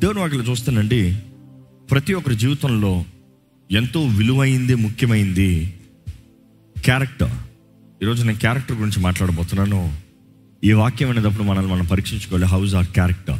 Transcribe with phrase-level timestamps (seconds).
[0.00, 1.18] దేవుని వాటిలో చూస్తానండి
[1.90, 3.04] ప్రతి ఒక్కరి జీవితంలో
[3.70, 5.74] ఎంతో విలువైంది ముఖ్యమైంది
[6.84, 7.30] క్యారెక్టర్.
[8.02, 9.98] ఈరోజు నేను క్యారెక్టర్ గురించి మాట్లాడబోతున్నాను.
[10.64, 13.38] ఈ వాక్యం అనేటప్పుడు మనల్ని మనం పరీక్షించుకోవాలి హౌస్ ఆర్ క్యారెక్టర్?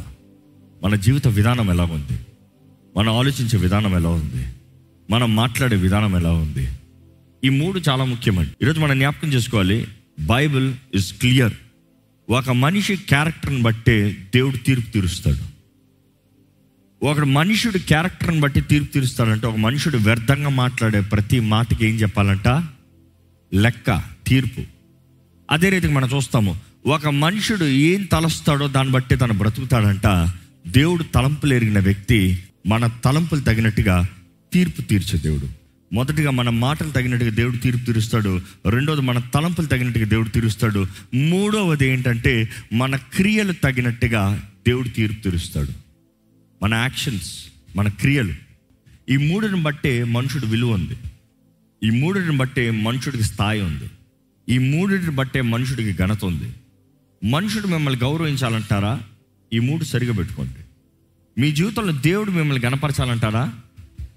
[0.83, 2.19] మన జీవిత విధానం ఎలా ఉంది?
[2.97, 4.47] మనం ఆలోచించే విధానం ఎలా ఉంది?
[5.09, 6.67] మనం మాట్లాడే విధానం ఎలా ఉంది?
[7.43, 8.51] ఈ మూడు చాలా ముఖ్యమండి.
[8.61, 9.87] ఈరోజు మనం జ్ఞాపకం చేసుకోవాలి
[10.19, 11.53] బైబిల్ ఇస్ క్లియర్.
[12.29, 15.48] ఒక మనిషి క్యారెక్టర్ని బట్టే దేవుడు తీర్పు తీరుస్తాడు.
[17.03, 22.47] ఒక మనుషుడు క్యారెక్టర్ని బట్టి తీర్పు తీరుస్తాడంటే ఒక మనుషుడు వ్యర్థంగా మాట్లాడే ప్రతి మాటకి ఏం చెప్పాలంట?
[23.53, 24.61] లెక్క తీర్పు.
[25.51, 26.57] అదే రీతికి మనం చూస్తాము.
[26.85, 30.29] ఒక మనుషుడు ఏం తలస్తాడో దాన్ని బట్టి తను బ్రతుకుతాడంట.
[30.67, 34.07] దేవుడు తలంపులు ఎరిగిన వ్యక్తి మన తలంపులు తగినట్టుగా
[34.53, 35.49] తీర్పు తీర్చే దేవుడు.
[35.93, 38.41] మొదటిగా మన మాటలు తగినట్టుగా దేవుడు తీర్పు తీరుస్తాడు.
[38.69, 40.85] రెండవది మన తలంపులు తగినట్టుగా దేవుడు తీరుస్తాడు.
[41.15, 45.88] మూడవది ఏంటంటే మన క్రియలు తగినట్టుగా దేవుడు తీర్పు తీరుస్తాడు.
[46.63, 47.45] మన యాక్షన్స్
[47.75, 48.33] మన క్రియలు.
[49.09, 50.97] ఈ మూడుని బట్టే మనుషుడు విలువ ఉంది.
[51.83, 53.89] ఈ మూడుని బట్టే మనుషుడికి స్థాయి ఉంది.
[54.49, 56.53] ఈ మూడిని బట్టే మనుషుడికి ఘనత ఉంది.
[57.29, 59.01] మనుషుడు మిమ్మల్ని గౌరవించాలంటారా?
[59.53, 60.61] ఈ మూడు సరిగా పెట్టుకోండి.
[61.41, 63.53] మీ జీవితంలో దేవుడు మిమ్మల్ని గణపరచాలంటారా?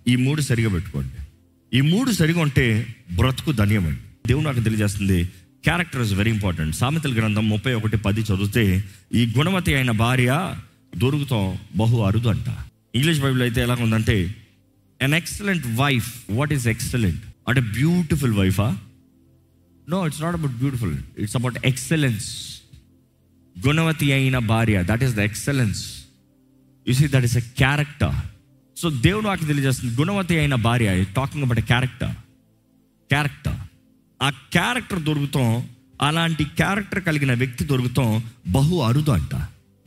[0.09, 1.11] ఈ మూడు సరిగా పెట్టుకోండి.
[1.79, 4.01] ఈ మూడు సరిగా ఉంటే బ్రతుకు ధన్యమండి.
[4.27, 5.25] దేవుడు నాకు తెలియజేస్తుంది
[5.65, 8.85] క్యారెక్టర్ ఇస్ వెరీ ఇంపార్టెంట్ సామెతల గ్రంథం ముప్పై ఒకటి పది చదివితే
[9.15, 10.55] ఈ గుణవతి అయిన భార్య
[10.97, 12.47] దొరుకుతాం బహు అరుదు అంట.
[12.95, 14.35] ఇంగ్లీష్ బైబిల్ అయితే ఎలా ఉందంటే
[15.03, 18.79] an excellent wife what is excellent అంటే beautiful వైఫా
[19.89, 22.29] no it's not about beautiful it's about excellence
[23.67, 26.05] గుణవతి అయిన భార్య that is the excellence
[26.89, 28.15] you see that is a character
[28.81, 32.15] so దేవుడు నాకు తెలియజేస్తుంది గుణవతి అయిన భార్య టాకింగ్ అబౌట్ క్యారెక్టర్
[33.09, 33.57] క్యారెక్టర్
[34.23, 35.69] ఆ క్యారెక్టర్ దొరుకుతాం
[36.03, 39.35] అలాంటి క్యారెక్టర్ కలిగిన వ్యక్తి దొరుకుతాం బహు అరుదు అంట.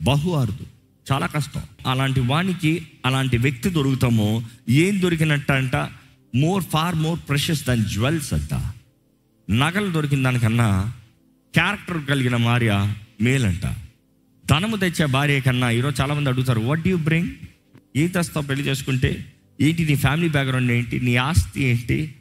[0.02, 0.75] బహు అరుదు.
[1.12, 1.62] చాలా కష్టం.
[1.86, 5.76] అలాంటి వానికి అలాంటి వ్యక్తి దొరుకుతామో ఏం దొరికినట్ట అంట
[6.34, 8.54] more far more precious than jewels అంట.
[9.50, 10.92] నగలు దొరికిన దానికన్నా
[11.54, 13.66] క్యారెక్టర్ కలిగిన భార్య మేలంట.
[14.50, 17.28] ధనము తెచ్చే భార్య కన్నా ఈరోజు చాలామంది అడుగుతారు వాట్ యూ బ్రింగ్
[17.96, 21.00] ఏ తెస్తావు పెళ్ళి చేసుకుంటే ఏంటి నీ ఫ్యామిలీ బ్యాక్గ్రౌండ్ ఏంటి?
[21.00, 22.14] నీ ఆస్తి ఏంటి?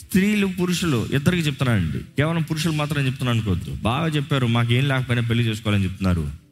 [0.00, 1.98] స్త్రీలు పురుషులు ఇద్దరికి చెప్తున్నానండి.
[1.98, 3.78] కేవలం పురుషులు మాత్రం చెప్తున్నాను అనుకోవద్దు.
[3.82, 6.49] బాగా చెప్పారు మాకేం లేకపోయినా పెళ్ళి చేసుకోవాలని చెప్తున్నారు.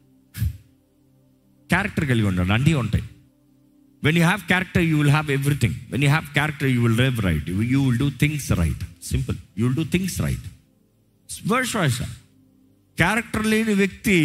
[1.69, 3.03] క్యారెక్టర్ కలిగి ఉండండి అన్నీ ఉంటాయి.
[4.03, 7.19] When you have character you will have everything when you have character you will rave
[7.21, 10.47] right you will do things right simple you will do things right
[11.47, 12.01] verse voice
[12.97, 14.17] character లేని వ్యక్తి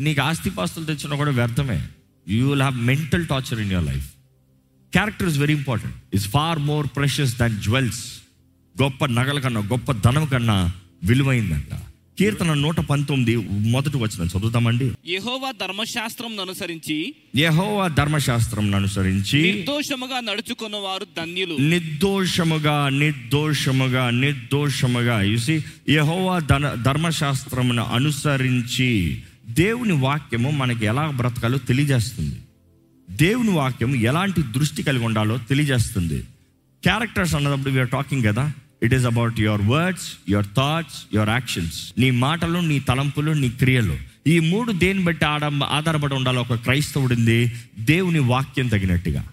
[0.00, 1.78] నీకు ఆస్తిపాస్తులు తెచ్చినా కూడా వ్యర్థమే.
[2.28, 4.08] You will have mental torture in your life
[4.92, 8.02] character is very important is far more precious than jewels
[8.82, 10.72] గొప్ప నగల కన్నా గొప్ప ధనం కన్నా
[11.02, 11.72] విలువైందంట.
[12.18, 21.06] కీర్తన నూట పంతొమ్మిది మొదటి వచ్చిన చదువుతామండి యెహోవా ధర్మశాస్త్రం అనుసరించి యహోవా ధర్మశాస్త్రం అనుసరించి నిర్దోషముగా నడుచుకున్న వారు
[21.16, 21.56] ధన్యులు.
[21.60, 25.22] నిర్దోషముగా నిర్దోషముగా నిర్దోషముగా.
[25.22, 32.36] చూసి యహోవా ధన ధర్మశాస్త్రమును అనుసరించి దేవుని వాక్యము మనకి ఎలా బ్రతకాలో తెలియజేస్తుంది.
[33.10, 36.22] దేవుని వాక్యం ఎలాంటి దృష్టి కలిగి ఉండాలో తెలియజేస్తుంది.
[36.82, 38.52] క్యారెక్టర్స్ అన్నప్పుడు వీఆర్ టాకింగ్ కదా.
[38.82, 43.96] It is about your words your thoughts your actions నీ మాటలు నీ తలంపులు నీ క్రియలు.
[44.26, 49.24] ఈ మూడు దేని బట్టి ఆడ ఆధారపడి ఉండాలో ఒక క్రైస్తవుడింది దేవుని వాక్యం తగినట్టుగా.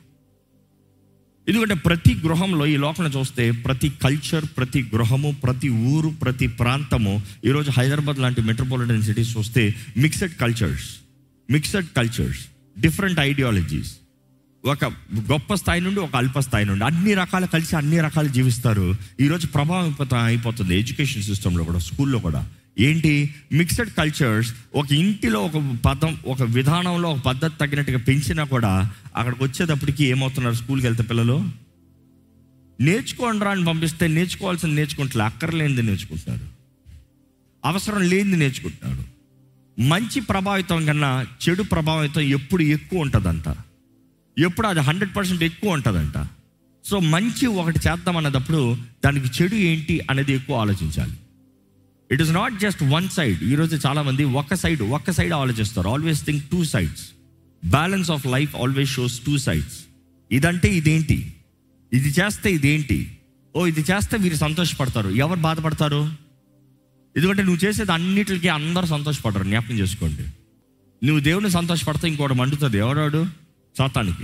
[1.48, 7.72] ఎందుకంటే ప్రతి గృహంలో ఈ లోకంలో చూస్తే ప్రతి కల్చర్ ప్రతి గృహము ప్రతి ఊరు ప్రతి ప్రాంతము ఈరోజు
[7.72, 10.96] హైదరాబాద్ లాంటి మెట్రోపాలిటన్ సిటీస్ చూస్తే mixed cultures
[11.52, 12.46] mixed cultures
[12.82, 13.92] different ideologies
[14.66, 14.86] ఒక
[15.32, 18.96] గొప్ప స్థాయి నుండి ఒక అల్ప స్థాయి నుండి అన్ని రకాలు కలిసి అన్ని రకాలు జీవిస్తారు.
[19.20, 22.50] ఈరోజు ప్రభావితం అయిపోతుంది ఎడ్యుకేషన్ సిస్టంలో కూడా స్కూల్లో కూడా.
[22.80, 23.36] ఏంటి?
[23.52, 30.06] మిక్సడ్ కల్చర్స్ ఒక ఇంటిలో ఒక పదం ఒక విధానంలో ఒక పద్ధతి తగినట్టుగా పెంచినా కూడా అక్కడికి వచ్చేటప్పటికి
[30.06, 31.50] ఏమవుతున్నారు స్కూల్కి వెళ్తే పిల్లలు?
[32.82, 36.48] నేర్చుకోండి రా అని పంపిస్తే నేర్చుకోవాల్సిన నేర్చుకుంటారు అక్కర్లేనిది నేర్చుకుంటున్నారు.
[37.66, 39.14] అవసరం లేనిది నేర్చుకుంటున్నాడు
[39.82, 43.56] మంచి ప్రభావితం కన్నా చెడు ప్రభావితం ఎప్పుడు ఎక్కువ ఉంటుందంట.
[44.38, 46.28] ఎప్పుడు అది హండ్రెడ్ పర్సెంట్ ఎక్కువ ఉంటుందంట.
[46.86, 51.14] సో మంచి ఒకటి చేద్దాం అన్నదప్పుడు దానికి చెడు ఏంటి అనేది ఎక్కువ ఆలోచించాలి.
[52.12, 55.90] It is not just one side ఈరోజు చాలామంది ఒక సైడ్ ఒక సైడ్ ఆలోచిస్తారు.
[55.90, 57.04] Always think two sides
[57.66, 59.80] balance of life always shows two sides
[60.32, 61.34] ఇదంటే ఇదేంటి?
[61.94, 63.18] ఇది చేస్తే ఇదేంటి?
[63.56, 65.10] ఓ ఇది చేస్తే వీరు సంతోషపడతారు.
[65.10, 66.12] ఎవరు బాధపడతారు?
[67.18, 69.44] ఎందుకంటే నువ్వు చేసేది అన్నిటికీ అందరూ సంతోషపడరు.
[69.44, 70.24] జ్ఞాపకం చేసుకోండి.
[71.06, 72.78] నువ్వు దేవుని సంతోషపడితే ఇంకోటి మండుతుంది.
[72.78, 73.43] ఎవరాడు?
[73.78, 74.24] సాతానికి.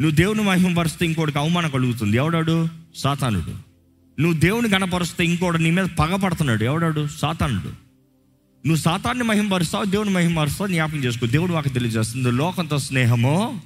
[0.00, 2.16] నువ్వు దేవుని మహిమపరిస్తే ఇంకోటికి అవమానం కలుగుతుంది.
[2.16, 2.68] ఎవడాడు?
[2.96, 3.72] సాతానుడు.
[4.20, 7.06] నువ్వు దేవుని గణపరుస్తే ఇంకోటి నీ మీద పగపడుతున్నాడు ఎవడాడు?
[7.06, 7.68] సాతానుడు.
[8.66, 11.26] నువ్వు సాతాన్ని మహిమపరుస్తావు దేవుని మహిమపరుస్తావు జ్ఞాపకం చేసుకో.
[11.26, 12.30] దేవుడు మాకు తెలియజేస్తుంది.
[12.30, 13.60] లోకంతో స్నేహము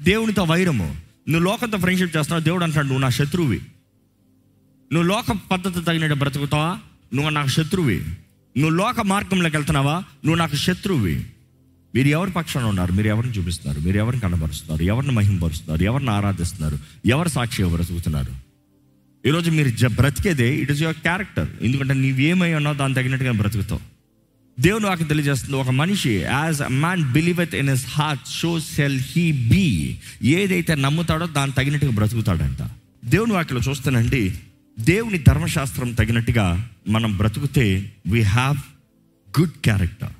[0.00, 0.96] దేవునితో వైరము
[1.28, 2.44] నువ్వు లోకంతో ఫ్రెండ్షిప్ చేస్తున్నావు?
[2.44, 3.60] దేవుడు అంటాడు నువ్వు నా శత్రువి.
[4.92, 6.78] నువ్వు లోక పద్ధతి తగినట్టు బ్రతుకుతావా?
[7.14, 7.98] నువ్వు నాకు శత్రువి.
[8.58, 9.94] నువ్వు లోక మార్గంలోకి వెళ్తున్నావా?
[9.94, 11.26] నువ్వు నాకు శత్రువి.
[11.94, 12.92] మీరు ఎవరి పక్షాన ఉన్నారు?
[12.92, 13.80] మీరు ఎవరిని చూపిస్తున్నారు?
[13.80, 14.82] మీరు ఎవరిని కనబరుస్తున్నారు?
[14.82, 15.82] ఎవరిని మహింపరుస్తున్నారు?
[15.82, 16.78] ఎవరిని ఆరాధిస్తున్నారు?
[17.06, 18.44] ఎవరు సాక్షి ఎవరు బ్రతుకుతున్నారు
[19.28, 23.80] ఈరోజు మీరు జ బ్రతికేదే ఇట్ ఇస్ యువర్ క్యారెక్టర్ ఎందుకంటే నీవేమై ఉన్నావు దాని తగినట్టుగా బ్రతుకుతావు.
[24.60, 29.32] దేవుని వాకి తెలియజేస్తుంది ఒక మనిషి as a man believeth in his heart so shall he
[29.32, 32.70] be ఏదైతే నమ్ముతాడో దాని తగినట్టుగా బ్రతుకుతాడంట.
[33.04, 34.34] దేవుని వాటిలో చూస్తానండి
[34.78, 38.56] దేవుని ధర్మశాస్త్రం తగినట్టుగా మనం బ్రతుకుతే వీ హ్యావ్
[39.40, 40.12] గుడ్ క్యారెక్టర్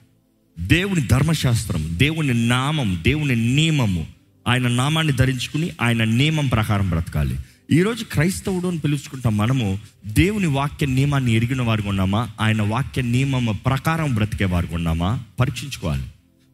[0.58, 4.06] దేవుని ధర్మశాస్త్రం దేవుని నామం దేవుని నియమము
[4.48, 7.38] ఆయన నామాన్ని ధరించుకుని ఆయన నియమం ప్రకారం బ్రతకాలి.
[7.72, 12.30] ఈరోజు క్రైస్తవుడు అని పిలుచుకుంటాం మనము దేవుని వాక్య నియమాన్ని ఎరిగిన వారికి ఉన్నామా?
[12.40, 15.22] ఆయన వాక్య నియమం ప్రకారం బ్రతికే వారికి ఉన్నామా?
[15.40, 16.02] పరీక్షించుకోవాలి.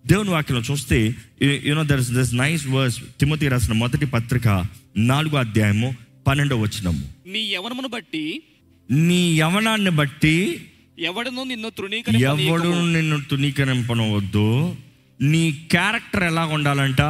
[0.06, 4.64] దేవుని వాక్యంలో చూస్తే you know there is this nice verse Timothy రాసిన మొదటి పత్రిక
[4.96, 5.96] నాలుగో అధ్యాయము
[6.26, 7.02] పన్నెండో వచనము.
[7.26, 8.42] నీ యవనమును బట్టి
[8.90, 10.66] నీ యవనాన్ని బట్టి
[11.00, 12.86] ఎవడును నిన్ను ఎవడు తృణీకరింపనీయకుము.
[12.86, 14.76] నిన్ను తునీకరింపనవద్దు
[15.20, 17.00] నీ క్యారెక్టర్ ఎలా ఉండాలంట?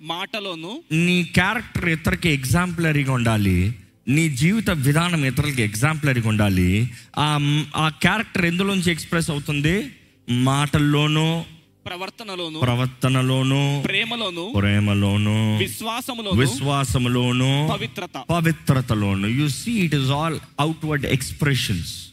[0.00, 3.74] మాటలోను నీ క్యారెక్టర్ ఇతరులకి ఎగ్జాంపులరీగా ఉండాలి.
[4.08, 6.90] నీ జీవిత విధానం ఇతరులకి ఎగ్జాంపులరీగా ఉండాలి.
[7.18, 7.38] ఆ
[7.76, 9.92] ఆ క్యారెక్టర్ ఎందులోంచి ఎక్స్ప్రెస్ అవుతుంది?
[10.30, 11.44] మాటల్లోనూ
[11.86, 18.24] ప్రవర్తనలోను ప్రవర్తనలోను ప్రేమలోను ప్రేమలోను విశ్వాసములోను విశ్వాసములోను పవిత్రత.
[18.30, 19.26] పవిత్రతలోను.
[19.26, 22.05] You see it is all outward expressions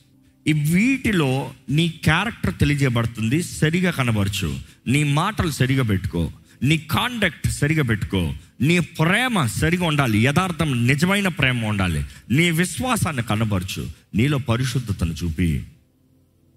[0.47, 4.59] ఈ వీటిలో నీ క్యారెక్టర్ తెలియజేయబడుతుంది సరిగా కనబరచు.
[4.87, 6.31] నీ మాటలు సరిగా పెట్టుకో.
[6.63, 8.33] నీ కాండక్ట్ సరిగా పెట్టుకో.
[8.61, 10.19] నీ ప్రేమ సరిగా ఉండాలి.
[10.19, 12.05] యథార్థం నిజమైన ప్రేమ ఉండాలి.
[12.31, 13.87] నీ విశ్వాసాన్ని కనబరచు.
[14.15, 15.63] నీలో పరిశుద్ధతను చూపి.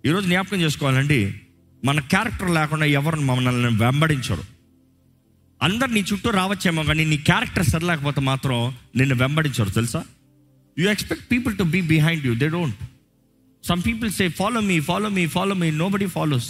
[0.07, 1.35] ఈరోజు జ్ఞాపకం చేసుకోవాలండి
[1.85, 4.45] మన క్యారెక్టర్ లేకుండా ఎవరు మమ్మల్ని వెంబడించరు.
[5.63, 10.05] అందరు నీ చుట్టూ రావచ్చేమో కానీ నీ క్యారెక్టర్ సరిలేకపోతే మాత్రం నిన్ను వెంబడించరు తెలుసా?
[10.79, 12.77] You expect people to be behind you they don't
[13.67, 16.49] some people say follow me follow me follow me nobody follows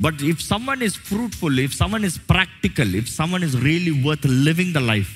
[0.00, 4.74] but if someone is fruitful if someone is practical if someone is really worth living
[4.74, 5.12] the life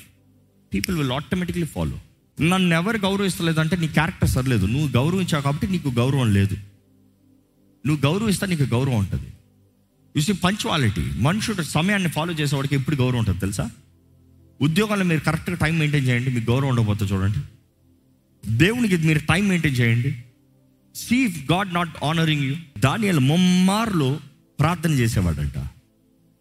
[0.73, 1.97] people will automatically follow
[2.41, 4.65] నన్ను ఎవరు గౌరవిస్తలేదు అంటే నీ character సరిలేదు.
[4.65, 6.57] నువ్వు గౌరవించావు కాబట్టి నీకు గౌరవం లేదు.
[7.87, 9.29] నువ్వు గౌరవిస్తే నీకు గౌరవం ఉంటుంది.
[10.15, 13.65] యూసి పంచువాలిటీ మనుషుడు సమయాన్ని ఫాలో చేసేవాడికి ఎప్పుడు గౌరవం ఉంటుంది తెలుసా?
[14.61, 17.41] ఉద్యోగాల్లో మీరు కరెక్ట్గా టైం మెయింటైన్ చేయండి మీకు గౌరవం ఉండకపోతే చూడండి.
[18.57, 20.11] దేవునికి మీరు టైం మెయింటైన్ చేయండి.
[20.95, 24.19] See God not honoring you Daniel ముమ్మార్లు
[24.59, 25.57] ప్రార్థన చేసేవాడంట.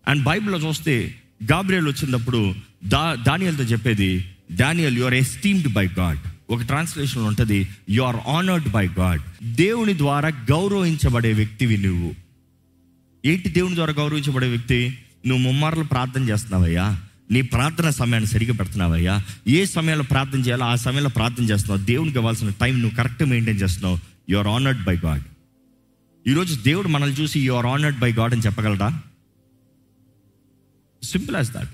[0.09, 1.15] అండ్ బైబిల్లో చూస్తే
[1.53, 2.55] గాబ్రియల్ వచ్చినప్పుడు
[2.85, 6.19] దా దానియల్తో చెప్పేది Daniel you are esteemed by God
[6.51, 12.15] ఒక ట్రాన్స్లేషన్ ఉంటుంది you are honoured by God దేవుని ద్వారా గౌరవించబడే వ్యక్తివి నువ్వు.
[13.27, 14.99] ఏంటి దేవుని ద్వారా గౌరవించబడే వ్యక్తి?
[15.27, 17.01] నువ్వు ముమ్మార్లు ప్రార్థన చేస్తున్నావయ్యా.
[17.31, 19.25] నీ ప్రార్థన సమయాన్ని సరిగ్గా పెడుతున్నావయ్యా.
[19.49, 21.87] ఏ సమయంలో ప్రార్థన చేయాలో ఆ సమయంలో ప్రార్థన చేస్తున్నావు.
[21.87, 23.99] దేవునికి ఇవ్వాల్సిన టైం నువ్వు కరెక్ట్ మెయింటైన్ చేస్తున్నావు.
[24.31, 25.23] You are honoured by God
[26.29, 29.01] ఈరోజు దేవుడు మనల్ని చూసి you are honoured by God అని చెప్పగలరా
[31.03, 31.69] సింపుల్ యాజ్ దాట్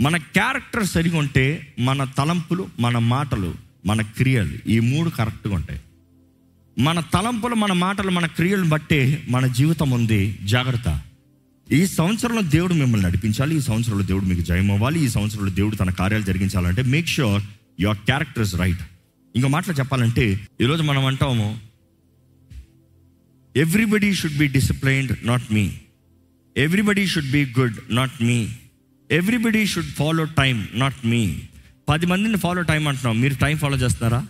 [0.00, 3.54] మన క్యారెక్టర్ సరిగా ఉంటే మన తలంపులు మన మాటలు
[3.86, 5.80] మన క్రియలు ఈ మూడు కరెక్ట్గా ఉంటాయి.
[6.78, 10.38] మన తలంపులు మన మాటలు మన క్రియలను బట్టే మన జీవితం ఉంది.
[10.44, 11.02] జాగ్రత్త.
[11.72, 13.56] ఈ సంవత్సరంలో దేవుడు మిమ్మల్ని నడిపించాలి.
[13.56, 15.04] ఈ సంవత్సరంలో దేవుడు మీకు జయం అవ్వాలి.
[15.04, 17.42] ఈ సంవత్సరంలో దేవుడు తన కార్యాలు జరిగించాలంటే make sure
[17.80, 18.80] your character is right
[19.36, 21.65] ఇంకో మాటలు చెప్పాలంటే ఈరోజు మనం అంటాము
[23.56, 25.72] everybody should be disciplined not me
[26.56, 28.48] everybody should be good not me
[29.10, 31.40] everybody should follow time not me
[31.88, 34.26] పది మందిని ఫాలో టైం అంటున్నాం మీరు టైం ఫాలో చేస్తున్నారా?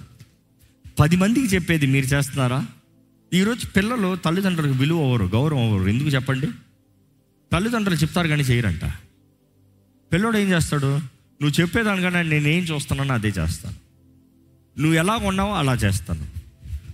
[1.00, 2.66] పది మందికి చెప్పేది మీరు చేస్తున్నారా?
[3.32, 5.90] ఈరోజు పిల్లలు తల్లిదండ్రులకు విలువ అవ్వరు గౌరవం అవ్వరు.
[5.90, 6.46] ఎందుకు చెప్పండి?
[7.52, 8.84] తల్లిదండ్రులు చెప్తారు కానీ చేయరంట.
[10.12, 10.96] పిల్లోడు ఏం చేస్తాడు?
[11.42, 13.76] నువ్వు చెప్పేదానికన్నా నేను ఏం చూస్తున్నానో అదే చేస్తాను.
[14.80, 16.35] నువ్వు ఎలా ఉన్నావో అలా చేస్తాను.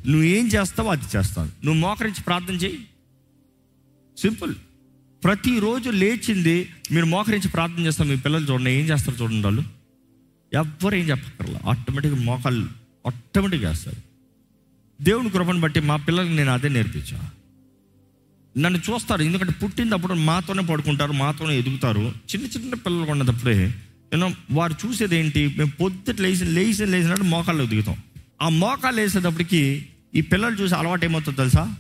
[0.07, 1.51] నువ్వు ఏం చేస్తావో అది చేస్తాను.
[1.65, 2.87] నువ్వు మోకరించి ప్రార్థన చేయి.
[4.19, 4.55] సింపుల్.
[5.25, 9.63] ప్రతిరోజు లేచింది మీరు మోకరించి ప్రార్థన చేస్తాం మీ పిల్లలు చూడండి ఏం చేస్తారు చూడండి వాళ్ళు?
[10.55, 11.61] ఎవ్వరు ఏం చెప్పక్కర్లా.
[11.67, 12.69] ఆటోమేటిక్గా మోకాళ్ళు
[13.07, 13.97] ఆటోమేటిక్ చేస్తారు
[15.03, 17.31] దేవుని కృపను బట్టి మా పిల్లలకి నేను అదే నేర్పించా.
[18.59, 22.01] నన్ను చూస్తారు ఎందుకంటే పుట్టినప్పుడు మాతోనే పడుకుంటారు మాతోనే ఎదుగుతారు.
[22.01, 23.75] చిన్న చిన్న పిల్లలు ఉన్నప్పుడే
[24.13, 27.97] యూనో వారు చూసేది ఏంటి మేము పొద్దుట లేచి లేచి లేచినట్టు మోకాళ్ళు ఎదుగుతాం.
[28.43, 31.77] ఆ మోకాళ్ళు వేసేటప్పటికి ఈ పిల్లలు చూసి అలవాటు ఏమవుతుందో తెలుసా?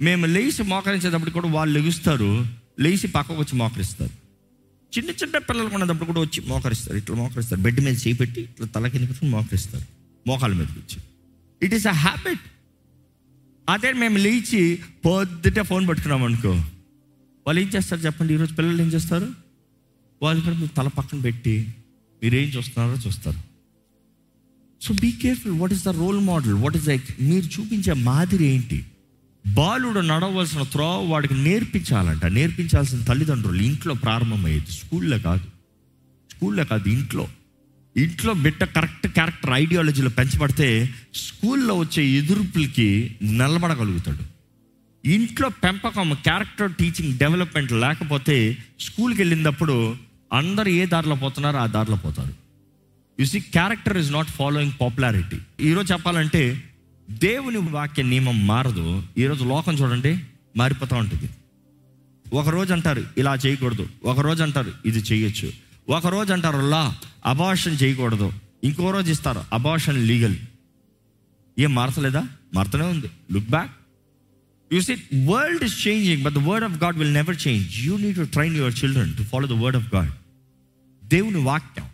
[0.00, 2.46] మేము లేచి మోకరించేటప్పుడు కూడా వాళ్ళు లెగుస్తారు
[2.80, 4.10] లేచి పక్కకు వచ్చి మోకరిస్తారు.
[4.92, 7.60] చిన్న చిన్న పిల్లలు ఉన్నప్పుడు కూడా వచ్చి మోకరిస్తారు ఇట్లా మోకరిస్తారు.
[7.60, 9.84] బెడ్ మీద చేపెట్టి ఇట్లా తల కింద పెట్టుకుని మోకరిస్తారు
[10.26, 10.98] మోకాల మీద వచ్చి
[11.62, 12.44] ఇట్ ఈస్ అ హ్యాబిట్
[13.68, 16.52] అదే మేము లేచి పొద్దుటే ఫోన్ పెట్టుకున్నాం అనుకో.
[17.46, 18.34] వాళ్ళు ఏం చేస్తారు చెప్పండి?
[18.34, 19.28] ఈరోజు పిల్లలు ఏం చేస్తారు?
[20.22, 21.74] వాళ్ళు కూడా మీరు తల పక్కన పెట్టి
[22.22, 23.53] మీరు ఏం చూస్తున్నారో చూస్తారు.
[24.82, 28.86] So be careful what is the role model what is like మీరు చూపించే మాదిరి ఏంటి?
[29.46, 32.26] బాలుడు నడవలసిన త్రో వాడికి నేర్పించాలంట.
[32.26, 35.44] నేర్పించాల్సిన తల్లిదండ్రులు ఇంట్లో ప్రారంభమయ్యేది స్కూల్లో కాదు.
[36.32, 37.28] స్కూల్లో కాదు ఇంట్లో.
[37.96, 44.34] ఇంట్లో బిడ్డ కరెక్ట్ క్యారెక్టర్ ఐడియాలజీలో పెంచబడితే స్కూల్లో వచ్చే ఎదుర్పులకి నిలబడగలుగుతాడు.
[45.08, 49.96] ఇంట్లో పెంపకం క్యారెక్టర్ టీచింగ్ డెవలప్మెంట్ లేకపోతే స్కూల్కి వెళ్ళినప్పుడు
[50.32, 52.43] అందరు ఏ దారిలో పోతున్నారో ఆ దారిలో పోతారు.
[53.20, 56.62] You see character is not following popularity ఈరోజు చెప్పాలంటే
[57.10, 59.02] దేవుని వాక్య నియమం మారదు.
[59.18, 60.18] ఈరోజు లోకం చూడండి
[60.56, 61.30] మారిపోతూ ఉంటుంది.
[62.32, 63.88] ఒక రోజు అంటారు ఇలా చేయకూడదు.
[64.04, 65.52] ఒక రోజు అంటారు ఇది చేయొచ్చు.
[65.88, 68.32] ఒక రోజు అంటారు లా అబార్షన్ చేయకూడదు.
[68.64, 70.36] ఇంకో రోజు ఇస్తారు అబార్షన్ లీగల్
[71.58, 72.28] ఏం మారతలేదా?
[72.54, 73.10] మారుతూనే ఉంది.
[73.32, 73.70] Look back
[74.72, 74.94] you see
[75.24, 78.56] world is changing but the word of God will never change you need to train
[78.56, 80.10] your children to follow the word of God
[81.04, 81.93] దేవుని వాక్యం.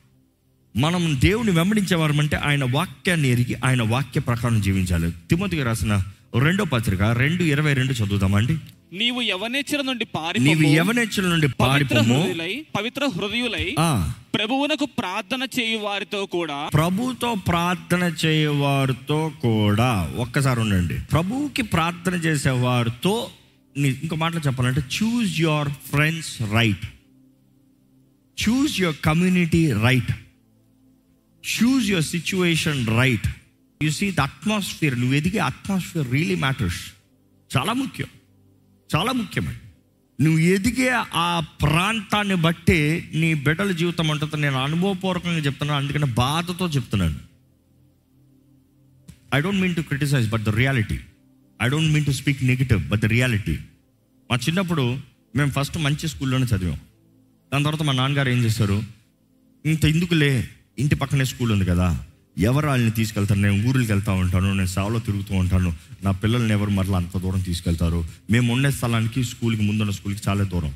[0.76, 5.10] మనం దేవుని వెంబడించేవారమంటే ఆయన వాక్యాన్ని ఎరిగి ఆయన వాక్య ప్రకారం జీవించాలి.
[5.30, 6.02] తిమోతికి రాసిన
[6.38, 8.56] రెండో పత్రిక రెండు ఇరవై రెండు చదువుతామండి
[8.92, 12.20] నీవు యవనేచ్చల నుండి నీవు పారిపోము యవనెచ్చుల నుండి పారిపోము.
[12.76, 13.74] పవిత్ర హృదయులై
[14.34, 20.94] ప్రభువునకు ప్రార్థన చేయు వారితో కూడా ప్రభుతో ప్రార్థన చేయవారితో కూడా ఒక్కసారి ఉండండి.
[21.12, 23.30] ప్రభువుకి ప్రార్థన చేసేవారితో
[23.76, 26.86] ఇంకో మాటలో చెప్పాలంటే choose your friends right
[28.38, 30.12] choose your community right
[31.44, 33.28] choose your situation right
[33.82, 36.80] you see the atmosphere నువ్వు ఎదిగే అట్మాస్ఫియర్ రియలీ మ్యాటర్స్
[37.56, 38.06] చాలా ముఖ్యం.
[38.96, 39.58] చాలా ముఖ్యమండి
[40.24, 47.18] నువ్వు ఎదిగే ఆ ప్రాంతాన్ని బట్టి నీ బిడ్డల జీవితం ఉంటుంది నేను అనుభవపూర్వకంగా చెప్తున్నాను అందుకని బాధతో చెప్తున్నాను.
[49.34, 50.98] I don't mean to criticise but the reality
[51.62, 53.58] I don't mean to speak negative but the reality
[54.30, 54.98] మా చిన్నప్పుడు
[55.36, 56.80] మేము ఫస్ట్ మంచి స్కూల్లోనే చదివాం.
[57.52, 58.82] దాని తర్వాత మా నాన్నగారు ఏం చేశారు?
[59.66, 60.48] ఇంత ఎందుకులే?
[60.80, 62.06] ఇంటి పక్కనే స్కూల్ ఉంది కదా.
[62.38, 63.40] ఎవరు వాళ్ళని తీసుకెళ్తారు?
[63.40, 65.72] నేను ఊరికి వెళ్తూ ఉంటాను నేను సేవలో తిరుగుతూ ఉంటాను.
[66.02, 68.04] నా పిల్లల్ని ఎవరు మరలా అంత దూరం తీసుకెళ్తారు?
[68.30, 70.74] మేము ఉండే స్థలానికి స్కూల్కి ముందున్న స్కూల్కి చాలా దూరం.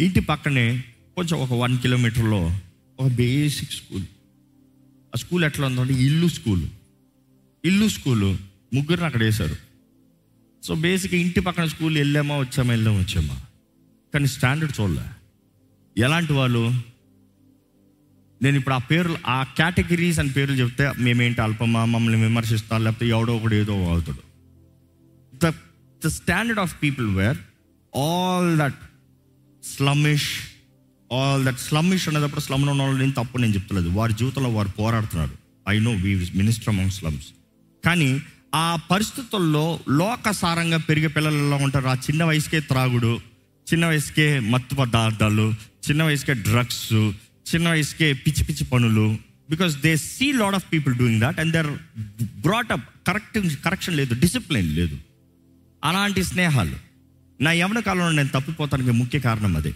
[0.00, 0.84] ఇంటి పక్కనే
[1.16, 2.50] కొంచెం ఒక వన్ కిలోమీటర్లో
[3.00, 4.02] ఒక బేసిక్ స్కూల్
[5.14, 6.62] ఆ స్కూల్ ఎట్లా ఉందంటే ఇల్లు స్కూల్
[7.64, 8.36] ఇల్లు స్కూలు
[8.74, 9.56] ముగ్గురిని అక్కడ వేశారు.
[10.62, 13.40] సో బేసిక్గా ఇంటి పక్కన స్కూల్ వెళ్ళామా వచ్చామా వెళ్ళామా వచ్చామా?
[14.14, 15.02] కానీ స్టాండర్డ్ చూడలే.
[15.98, 16.93] ఎలాంటి వాళ్ళు?
[18.44, 23.36] నేను ఇప్పుడు ఆ పేర్లు ఆ కేటగిరీస్ అని పేర్లు చెప్తే మేమేంటి అల్పమా మమ్మల్ని విమర్శిస్తా లేకపోతే ఎవడో
[23.36, 24.22] ఒకడు ఏదో అవుతాడు.
[25.36, 25.52] The
[26.04, 27.38] the standard of people were
[27.96, 28.80] all that
[29.76, 30.28] slummish
[31.12, 33.88] all that slummish అనేటప్పుడు స్లమ్లో ఉన్న వాళ్ళు నేను తప్పు నేను చెప్తలేదు.
[33.88, 35.34] వారి జీవితంలో వారు పోరాడుతున్నారు.
[35.68, 37.26] I know we minister among slums
[37.84, 38.22] కానీ
[38.54, 41.86] ఆ పరిస్థితుల్లో లోకసారంగా పెరిగే పిల్లలు ఎలా ఉంటారు?
[41.86, 43.12] ఆ చిన్న వయసుకే త్రాగుడు
[43.72, 45.46] చిన్న వయసుకే మత్తు పదార్థాలు
[45.88, 47.12] చిన్న వయసుకే డ్రగ్స్
[47.54, 49.18] చిన్న వయసుకే పిచ్చి పిచ్చి పనులు.
[49.50, 51.66] Because they see lot of people doing that and they're
[52.22, 54.98] brought up correct correction లేదు డిసిప్లిన్ లేదు.
[55.84, 56.76] అలాంటి స్నేహాలు.
[57.40, 59.72] నా యవన కాలంలో నేను తప్పిపోతానికి ముఖ్య కారణం అదే.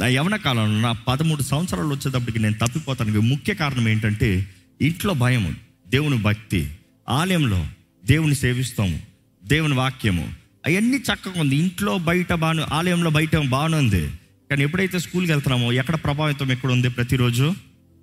[0.00, 4.46] నా యవన కాలంలో నా పదమూడు సంవత్సరాలు వచ్చేటప్పటికి నేను తప్పిపోతానికి ముఖ్య కారణం ఏంటంటే
[4.82, 5.54] ఇంట్లో భయము
[5.88, 6.70] దేవుని భక్తి
[7.08, 7.66] ఆలయంలో
[8.04, 9.00] దేవుని సేవిస్తాము
[9.44, 10.32] దేవుని వాక్యము.
[10.66, 11.56] అవన్నీ చక్కగా ఉంది.
[11.56, 14.10] ఇంట్లో బయట బాను ఆలయంలో బయట బాగానే ఉంది
[14.54, 17.54] కానీ ఎప్పుడైతే స్కూల్కి వెళ్తున్నామో ఎక్కడ ప్రభావితం ఎక్కడ ఉంది ప్రతిరోజు?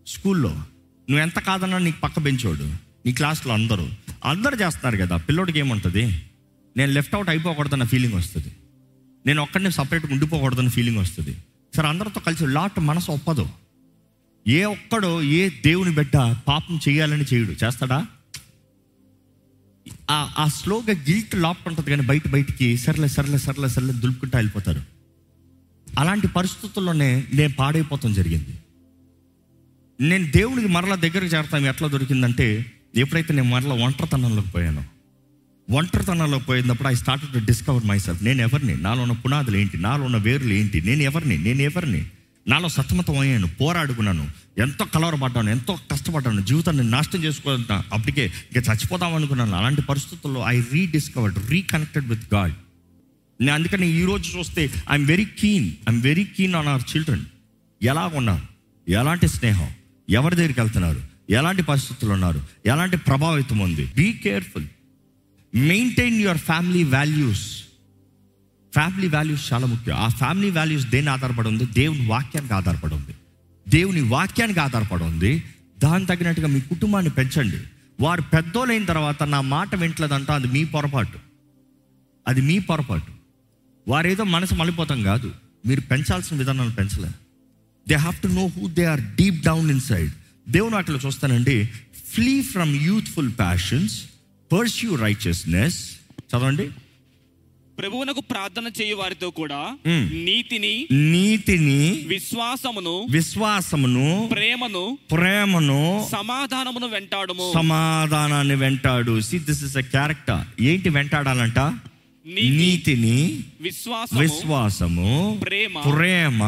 [0.07, 0.49] స్కూల్లో.
[1.09, 2.63] నువ్వు ఎంత కాదన్నా నీకు పక్క బెంచోడు
[3.05, 3.87] నీ క్లాస్లో అందరూ.
[4.25, 6.05] అందరు చేస్తున్నారు కదా పిల్లోడికి ఏముంటుంది?
[6.77, 8.51] నేను లెఫ్ట్ అవుట్ అయిపోకూడదన్న ఫీలింగ్ వస్తుంది.
[9.25, 11.37] నేను ఒక్కడిని సపరేట్గా ఉండిపోకూడదన్న ఫీలింగ్ వస్తుంది.
[11.75, 13.49] సరే అందరితో కలిసి లాట్ మనసు ఒప్పదు.
[14.47, 17.65] ఏ ఒక్కడో ఏ దేవుని బిడ్డ పాపం చేయాలని చేయడు.
[17.65, 18.07] చేస్తాడా?
[20.11, 24.90] ఆ ఆ స్లోగా గిల్ట్ లాప్ట్ ఉంటుంది కానీ బయట బయటికి సర్లే సర్లే సర్లే సర్లే దులుపుకుంటా వెళ్ళిపోతారు.
[25.99, 28.57] అలాంటి పరిస్థితుల్లోనే నేను పాడైపోతాం జరిగింది.
[30.01, 34.83] నేను దేవునికి మరలా దగ్గరకు చేరతాం ఎట్లా దొరికిందంటే ఎప్పుడైతే నేను మరలా ఒంటరితనంలోకి పోయాను
[35.69, 38.81] ఒంటరితనంలో పోయినప్పుడు I start to discover my self నేను ఎవరిని?
[38.81, 39.77] నాలో ఉన్న పునాదులు ఏంటి?
[39.77, 40.81] నాలో ఉన్న వేర్లు ఏంటి?
[40.81, 41.37] నేను ఎవరిని?
[41.37, 42.05] నేను ఎవరిని?
[42.47, 49.55] నాలో సతమతం అయ్యాను పోరాడుకున్నాను ఎంతో కలవరపడ్డాను ఎంతో కష్టపడ్డాను జీవితాన్ని నాశనం చేసుకోవద్దా అప్పటికే ఇక చచ్చిపోదాం అనుకున్నాను.
[49.55, 52.53] అలాంటి పరిస్థితుల్లో I rediscovered reconnected with God.
[53.41, 57.25] నేను అందుకని ఈరోజు చూస్తే I'm very keen I'm very keen on our children
[57.83, 58.45] ఎలా ఉన్నారు?
[58.91, 59.69] ఎలాంటి స్నేహం?
[60.09, 61.01] ఎవరి దగ్గరికి వెళ్తున్నారు?
[61.29, 62.41] ఎలాంటి పరిస్థితులు ఉన్నారు?
[62.65, 63.91] ఎలాంటి ప్రభావితం ఉంది?
[63.95, 64.65] Be careful
[65.55, 67.63] maintain your family values
[68.73, 69.95] family values చాలా ముఖ్యం.
[69.95, 71.65] ఆ ఫ్యామిలీ వాల్యూస్ దేని ఆధారపడి ఉంది?
[71.65, 73.15] దేవుని వాక్యానికి ఆధారపడి ఉంది.
[73.69, 75.43] దేవుని వాక్యానికి ఆధారపడి ఉంది.
[75.83, 77.57] దాని తగినట్టుగా మీ కుటుంబాన్ని పెంచండి.
[77.99, 81.19] వారు పెద్దోళ్ళైన తర్వాత నా మాట వింటలేదంట అది మీ పొరపాటు.
[82.27, 83.20] అది మీ పొరపాటు.
[83.87, 85.31] వారేదో మనసు మళ్ళీపోతాం కాదు.
[85.65, 87.09] మీరు పెంచాల్సిన విధానాలు పెంచలే
[87.87, 90.11] they have to know who they are deep down in side
[90.49, 91.69] దేవుని వాటిలో చూస్తానండి.
[92.13, 94.01] Flee from youthful passions
[94.51, 96.69] pursue righteousness చదవండి.
[97.79, 100.25] ప్రభువునకు ప్రార్థన చేయు వారితో కూడా మ్మ్.
[100.25, 107.51] నీతిని నీతిని విశ్వాసమును విశ్వాసమును ప్రేమను ప్రేమను సమాధానమును వెంటాడుము.
[107.53, 109.21] సమాధానాన్ని వెంటాడు.
[109.21, 111.59] See this is a character ఏంటి వెంటాడాలంట?
[112.25, 115.41] నీతిని విశ్వాసము విశ్వాసము
[115.85, 116.43] ప్రేమ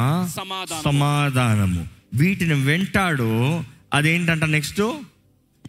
[0.83, 1.87] సమాధానము.
[2.13, 3.63] వీటిని వెంటాడు
[3.93, 4.81] అదేంటంట నెక్స్ట్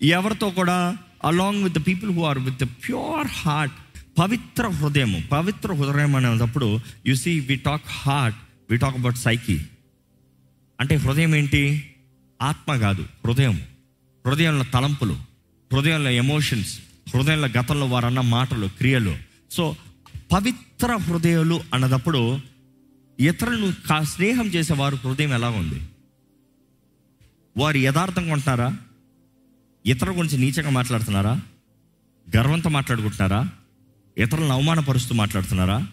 [0.03, 0.97] ఎవరితో కూడా?
[1.25, 3.75] Along with the people who are with pure heart
[4.19, 5.23] పవిత్ర హృదయము.
[5.33, 8.37] పవిత్ర హృదయం అనేటప్పుడు you see we talk heart
[8.71, 9.57] we talk about psyche
[10.81, 11.63] అంటే హృదయం ఏంటి?
[12.43, 13.63] ఆత్మ కాదు హృదయం
[14.27, 15.17] హృదయంలో తలంపులు
[15.73, 16.79] హృదయంలో ఎమోషన్స్
[17.15, 19.17] హృదయంలో గతంలో వారన్న మాటలు క్రియలు.
[19.51, 19.77] సో
[20.33, 22.41] పవిత్ర హృదయాలు అన్నదప్పుడు
[23.21, 25.83] ఇతరులను కా- స్నేహం చేసేవారు హృదయం ఎలా ఉంది?
[27.57, 28.77] వారు యథార్థంగా ఉంటున్నారా?
[29.87, 31.41] ఇతరుల గురించి నీచంగా మాట్లాడుతున్నారా?
[32.37, 33.49] గర్వంతో మాట్లాడుకుంటున్నారా?
[34.19, 35.87] ఇతరులను అవమానపరుస్తూ మాట్లాడుతున్నారా?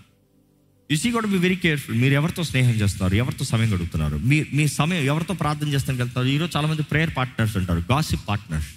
[0.92, 3.16] యు కూడా మీ వెరీ కేర్ఫుల్ మీరు ఎవరితో స్నేహం చేస్తున్నారు?
[3.16, 4.18] ఎవరితో సమయం గడుపుతున్నారు?
[4.18, 6.36] మీ మీ సమయం ఎవరితో ప్రార్థన చేస్తానికి వెళ్తున్నారు?
[6.36, 7.80] ఈరోజు చాలామంది ప్రేయర్ పార్ట్నర్స్ ఉంటారు.
[7.80, 8.68] Gossip partners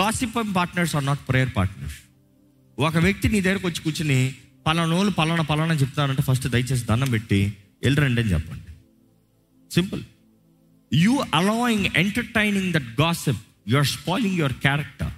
[0.00, 1.96] gossip partners are not prayer partners
[2.78, 4.34] ఒక వ్యక్తి నీ దగ్గరకు వచ్చి కూర్చుని
[4.66, 8.72] పలానోళ్ళు పలానా పలానా చెప్తారంటే ఫస్ట్ దయచేసి దండం పెట్టి వెళ్ళరండి అని చెప్పండి.
[9.74, 10.02] Simple
[10.94, 13.36] you allowing entertaining that gossip
[13.68, 15.12] you are spoiling your character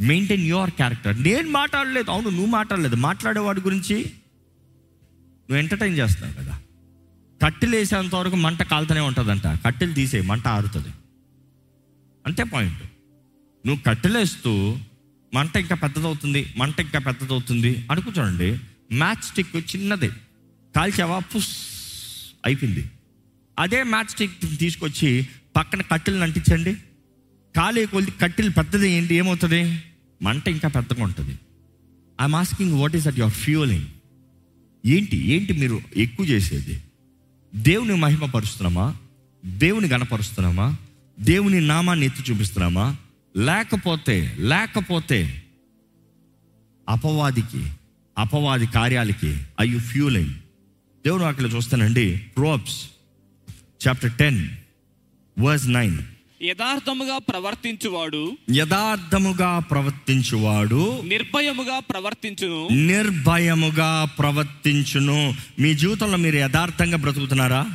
[0.00, 2.10] maintain your character నేను మాట్లాడలేదు.
[2.10, 2.96] అవును నువ్వు మాట్లాడలేదు.
[2.96, 6.60] మాట్లాడేవాడి గురించి నువ్వు ఎంటర్టైన్ చేస్తావు కదా.
[7.44, 9.46] కట్టెలు వేసేంత వరకు మంట కాలుతూనే ఉంటుందంట.
[9.46, 10.88] కట్టెలు తీసే మంట ఆరుతుంది.
[12.26, 12.82] అంతే పాయింట్
[13.66, 14.78] నువ్వు కట్టెలేస్తూ
[15.34, 17.86] మంట ఇంకా పెద్దదవుతుంది మంట ఇంకా పెద్దదవుతుంది.
[17.90, 18.58] అనుకుంటానండి
[18.92, 20.08] మ్యాచ్ స్టిక్ చిన్నది.
[20.76, 21.18] కాల్చావా?
[21.18, 21.48] పుస్
[22.46, 22.90] అయిపోయింది.
[23.58, 26.74] అదే మ్యాచ్ స్టిక్ తీసుకొచ్చి పక్కన కట్టెలు అంటించండి.
[27.56, 29.82] కాలే కొద్ది కట్టెలు పెద్దది ఏంటి ఏమవుతుంది?
[30.22, 31.38] మంట ఇంకా పెద్దగా ఉంటుంది.
[32.20, 33.86] I'm asking what is at your fuelling
[34.86, 36.82] ఏంటి ఏంటి మీరు ఎక్కువ చేసేది?
[37.54, 38.96] దేవుని మహిమపరుస్తున్నామా?
[39.44, 40.76] దేవుని గణపరుస్తున్నామా
[41.20, 42.96] దేవుని నామాన్ని ఎత్తి చూపిస్తున్నామా?
[43.36, 45.42] లేకపోతే లేకపోతే
[46.88, 47.72] అపవాదికి
[48.18, 50.34] అపవాది కార్యాలకి ఐ యు ఫ్యూలింగ్
[51.06, 52.16] దేవుని వాటిలో చూస్తానండి.
[52.16, 52.90] Proverbs
[53.88, 54.48] chapter ten
[55.38, 55.98] verse nine
[56.42, 62.68] యథార్థముగా ప్రవర్తించువాడు యథార్థముగా ప్రవర్తించువాడు నిర్భయముగా ప్రవర్తించును.
[62.72, 65.34] నిర్భయముగా ప్రవర్తించును.
[65.58, 67.66] మీ జీవితంలో మీరు యథార్థంగా బ్రతుకుతున్నారా?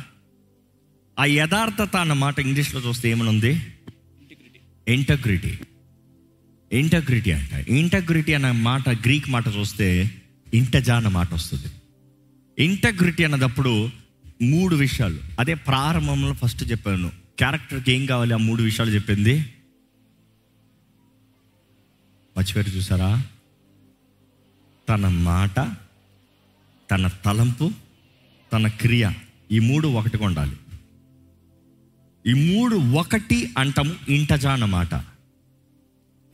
[1.18, 3.60] ఆ యథార్థత అన్న మాట ఇంగ్లీష్లో చూస్తే ఏమనుంది?
[4.88, 5.58] ఇంటగ్రిటీ
[6.72, 7.68] ఇంటగ్రిటీ అంట.
[7.68, 10.10] ఇంటగ్రిటీ అన్న మాట గ్రీక్ మాట చూస్తే
[10.54, 11.66] ఇంటజా అన్న మాట వస్తుంది.
[12.58, 13.90] ఇంటగ్రిటీ అన్నదప్పుడు
[14.42, 15.18] మూడు విషయాలు.
[15.40, 17.08] అదే ప్రారంభంలో ఫస్ట్ చెప్పాను.
[17.38, 18.34] క్యారెక్టర్కి ఏం కావాలి?
[18.34, 19.38] ఆ మూడు విషయాలు చెప్పింది.
[22.38, 23.24] మర్చిపోయారు చూసారా?
[24.88, 25.60] తన మాట
[26.90, 27.70] తన తలంపు
[28.52, 29.10] తన క్రియ
[29.52, 30.56] ఈ మూడు ఒకటిగా ఉండాలి.
[32.28, 34.88] ఈ మూడు ఒకటి అంటాము ఇంటజా అన్నమాట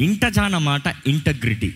[0.00, 1.74] ఇంటజాన మాట ఇంటగ్రిటీ.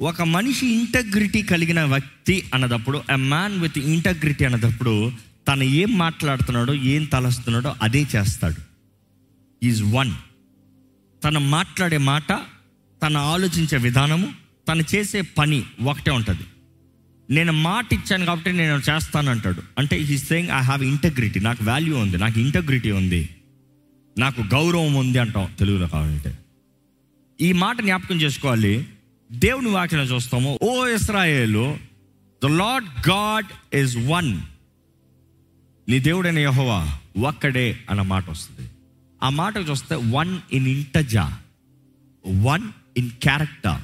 [0.00, 5.12] ఒక మనిషి ఇంటగ్రిటీ కలిగిన వ్యక్తి అన్నదప్పుడు ఎ మ్యాన్ విత్ ఇంటగ్రిటీ అన్నదప్పుడు
[5.48, 8.60] తను ఏం మాట్లాడుతున్నాడో ఏం తలస్తున్నాడో అదే చేస్తాడు.
[9.62, 10.12] ఈజ్ వన్
[11.24, 12.32] తను మాట్లాడే మాట
[13.02, 14.32] తను ఆలోచించే విధానము
[14.68, 16.46] తను చేసే పని ఒకటే ఉంటుంది.
[17.30, 21.98] నేను మాట ఇచ్చాను కాబట్టి నేను చేస్తాను అంటాడు అంటే he saying I have integrity నాకు వాల్యూ
[21.98, 23.28] ఉంది నాకు ఇంటగ్రిటీ ఉంది.
[24.18, 26.38] నాకు గౌరవం ఉంది అంటాం తెలుగులో కావాలంటే.
[27.40, 28.86] ఈ మాట జ్ఞాపకం చేసుకోవాలి.
[29.32, 30.58] దేవుని వాక్యం చూస్తాము.
[30.62, 31.78] ఓ ఇస్రాయేలు
[32.44, 34.40] the Lord God is one
[35.88, 38.70] నీ దేవుడైన యహోవా ఒక్కడే అన్న మాట వస్తుంది.
[39.22, 41.38] ఆ మాట చూస్తే వన్ ఇన్ ఇంటజా
[42.26, 42.62] వన్
[42.96, 43.80] ఇన్ క్యారెక్టర్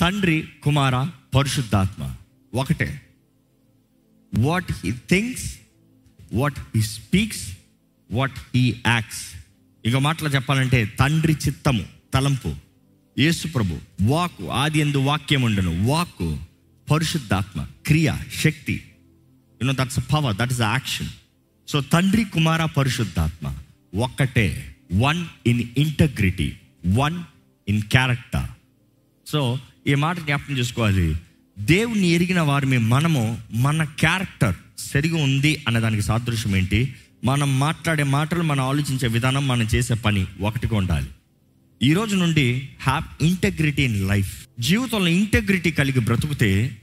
[0.00, 2.14] తండ్రి కుమార పరిశుద్ధాత్మ.
[2.54, 3.00] ఒకటే.
[4.38, 5.58] What he thinks
[6.32, 7.56] what he speaks
[8.10, 9.22] what he acts
[9.86, 12.54] ఇక మాటలు చెప్పాలంటే తండ్రి చిత్తము తలంపు.
[13.18, 16.38] యేసు ప్రభు వాక్కు ఆది ఎందు వాక్యం ఉండను వాక్కు
[16.90, 18.82] పరిశుద్ధాత్మ క్రియ శక్తి.
[19.62, 21.08] You know that's power that is action
[21.68, 23.58] so తండ్రి కుమార పరిశుద్ధాత్మ.
[23.98, 24.76] ఒక్కటే.
[24.92, 27.22] One in integrity one
[27.68, 28.50] in character
[29.26, 31.16] so ఈ మాట జ్ఞాపకం చేసుకోవాలి.
[31.58, 36.94] దేవుని ఎరిగిన వారి మనము మన క్యారెక్టర్ సరిగా ఉంది అనే దానికి సాదృశ్యం ఏంటి?
[37.24, 41.06] మనం మాట్లాడే మాటలు మనం ఆలోచించే విధానం మనం చేసే పని ఒకటిగా ఉండాలి.
[41.82, 44.46] ఈ రోజు నుండి హ్యాప్ ఇంటెగ్రిటీ ఇన్ లైఫ్.
[44.60, 46.76] జీవితంలో ఇంటెగ్రిటీ కలిగి బ్రతుకుతే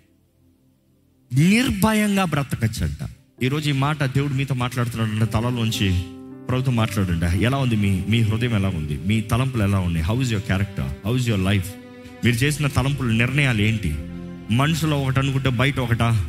[1.34, 3.10] నిర్భయంగా బ్రతకచ్చంట.
[3.44, 6.02] ఈరోజు ఈ మాట దేవుడు మీతో మాట్లాడుతున్నాడు తలలోంచి
[6.48, 7.44] ప్రభుత్వం మాట్లాడండి.
[7.44, 9.00] ఎలా ఉంది మీ మీ హృదయం ఎలా ఉంది?
[9.08, 10.06] మీ తలంపులు ఎలా ఉన్నాయి?
[10.06, 11.74] How is your character how is your life
[12.26, 13.96] మీరు చేసిన తలంపులు నిర్ణయాలు ఏంటి?
[14.52, 16.26] మనసులో ఒకటి అనుకుంటే బయట ఒకటా?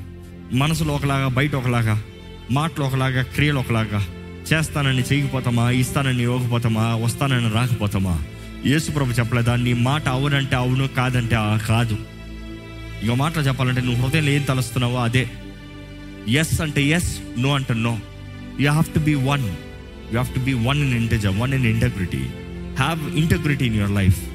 [0.52, 2.02] మనసులో ఒకలాగా బయట ఒకలాగా?
[2.50, 4.06] మాటలు ఒకలాగా క్రియలు ఒకలాగా?
[4.52, 5.70] చేస్తానని చేయకపోతామా?
[5.70, 6.94] ఇస్తానని ఇవ్వకపోతామా?
[6.94, 8.24] వస్తానని రాకపోతామా?
[8.66, 9.56] యేసుప్రభు చెప్పలేదా?
[9.56, 11.98] నీ మాట అవునంటే అవును కాదంటే ఆ కాదు.
[13.02, 15.30] ఇక మాటలు చెప్పాలంటే నువ్వు హృదయం ఏం తలుస్తున్నావో అదే.
[16.28, 17.98] ఎస్ అంటే ఎస్ నో అంటే no
[18.60, 22.20] you have to be one you have to be one in integer one in integrity
[22.78, 24.31] have integrity in your life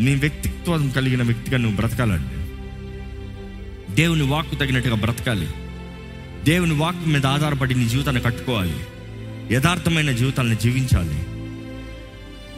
[0.00, 2.50] నీ వ్యక్తిత్వం కలిగిన వ్యక్తిగా నువ్వు బ్రతకాలండి.
[3.94, 5.48] దేవుని వాక్కు తగినట్టుగా బ్రతకాలి.
[6.44, 8.76] దేవుని వాక్ మీద ఆధారపడి నీ జీవితాన్ని కట్టుకోవాలి.
[9.54, 11.14] యథార్థమైన జీవితాలను జీవించాలి.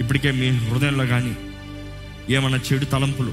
[0.01, 1.37] ఇప్పటికే మీ హృదయంలో కానీ
[2.31, 3.33] ఏమన్నా చెడు తలంపులు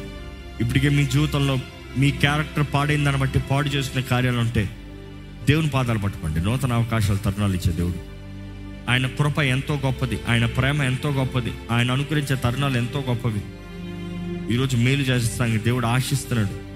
[0.62, 1.58] ఇప్పటికే మీ జీవితంలో
[1.98, 4.70] మీ క్యారెక్టర్ పాడైందని బట్టి పాడు చేసిన కార్యాలు ఉంటే
[5.46, 6.40] దేవుని పాదాలు పట్టుకోండి.
[6.40, 7.96] నూతన అవకాశాలు తరుణాలు ఇచ్చే దేవుడు.
[8.92, 10.20] ఆయన కృప ఎంతో గొప్పది.
[10.30, 11.52] ఆయన ప్రేమ ఎంతో గొప్పది.
[11.72, 13.42] ఆయన అనుకరించే తరుణాలు ఎంతో గొప్పవి.
[14.52, 16.70] ఈరోజు మేలు చేస్తానికి దేవుడు ఆశిస్తున్నాడు.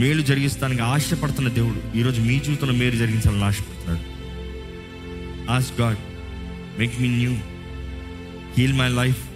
[0.00, 4.16] మేలు జరిగిస్తానికి ఆశపడుతున్న దేవుడు ఈరోజు మీ జీవితంలో మేలు జరిగించాలని ఆశపడుతున్నాడు.
[5.50, 5.96] As God
[6.78, 7.32] make me new
[8.58, 9.28] heal my life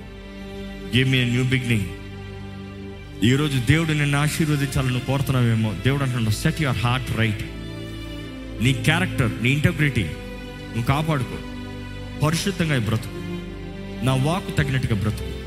[0.96, 1.86] give me new beginning
[3.24, 7.44] ఈరోజు దేవుడు నిన్ను ఆశీర్వదించాలని కోరుతున్నావేమో దేవుడు అంటున్నాడు సెట్ యువర్ హార్ట్ రైట్
[8.64, 11.38] నీ క్యారెక్టర్ నీ ఇంటగ్రిటీ నువ్వు కాపాడుకో.
[12.26, 13.14] పరిశుద్ధంగా బ్రతుకు.
[14.04, 15.39] నా వాకు తగినట్టుగా బ్రతుకు.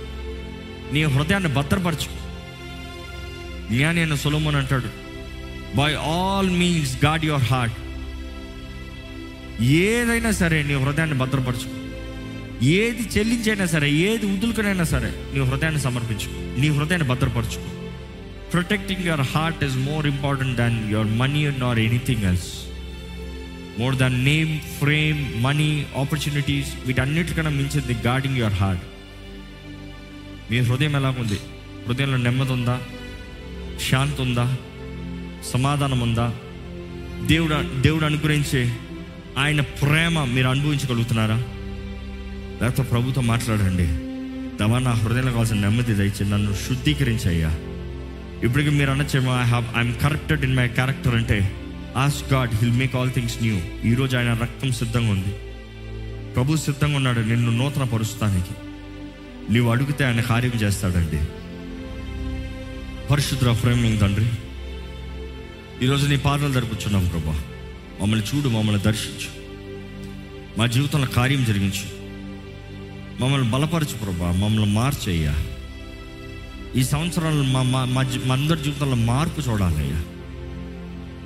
[0.93, 2.09] నీ హృదయాన్ని భద్రపరచు.
[3.73, 4.13] జ్ఞాని అయిన
[4.57, 4.89] అంటాడు
[5.77, 7.77] by all means guard your heart
[9.63, 11.83] ఏదైనా సరే నీ హృదయాన్ని భద్రపరచు.
[12.65, 16.59] ఏది చెల్లించైనా సరే ఏది ఉదులుకునైనా సరే నీ హృదయాన్ని సమర్పించు.
[16.59, 17.83] నీ హృదయాన్ని భద్రపరచు.
[18.51, 22.53] Protecting your heart is more important than your money nor anything else
[23.79, 28.83] more than name fame money opportunities వీటన్నిటికన్నా మించింది గార్డింగ్ యువర్ హార్ట్
[30.51, 31.39] నీ హృదయం ఎలా ఉంది?
[31.87, 32.79] హృదయంలో నెమ్మది ఉందా
[33.89, 34.55] శాంతి ఉందా
[35.45, 36.33] సమాధానం ఉందా
[37.25, 38.77] దేవుడు దేవుడు అనుగ్రహించే
[39.37, 41.35] ఆయన ప్రేమ మీరు అనుభవించగలుగుతున్నారా?
[42.61, 43.87] లేకపోతే ప్రభుతో మాట్లాడండి.
[44.57, 47.59] దవా నా హృదయంలో కావాల్సిన నెమ్మది దయచి నన్ను శుద్ధీకరించయ్యా.
[48.43, 51.55] ఇప్పటికి మీరు అనొచ్చేమో I have I'm corrected in my character అంటే
[51.97, 55.33] as God will make all things new ఈరోజు ఆయన రక్తం సిద్ధంగా ఉంది.
[56.33, 58.72] ప్రభు సిద్ధంగా ఉన్నాడు నిన్ను నూతన పరుస్తానికి
[59.49, 61.25] నీవు అడిగితే ఆయన కార్యం చేస్తాడండి.
[63.07, 64.25] పరిశుద్ధ ఫ్రేమింగ్ తండ్రి
[65.85, 67.41] ఈరోజు నీ పాదాలు జరుపుచున్నాం ప్రభా.
[68.01, 69.43] మమ్మల్ని చూడు మమ్మల్ని దర్శించు.
[70.57, 72.03] మా జీవితంలో కార్యం జరిగించు.
[73.23, 75.35] మమ్మల్ని బలపరచు ప్రభా మమ్మల్ని మార్చయ్యా.
[76.75, 77.85] ఈ సంవత్సరాలు మా మా
[78.25, 80.03] మా అందరి జీవితంలో మార్పు చూడాలయ్యా.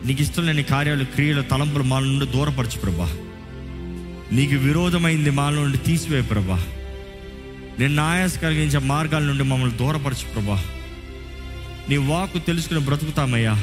[0.05, 3.17] నీకు ఇష్టం లేని కార్యాలు క్రియలు తలంపులు మా నుండి దూరపరచు ప్రభా.
[4.31, 6.63] నీకు విరోధమైంది మా నుండి తీసివే ప్రభా.
[7.79, 10.63] నేను ఆయాస కలిగించే మార్గాల నుండి మమ్మల్ని దూరపరచు ప్రభా.
[11.89, 13.53] నీ వాకు తెలుసుకుని బ్రతుకుతామయ్యా.